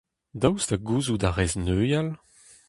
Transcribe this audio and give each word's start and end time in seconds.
Daoust 0.39 0.69
ha 0.71 0.77
gouzout 0.87 1.25
a 1.27 1.29
rez 1.31 1.53
neuial? 1.65 2.07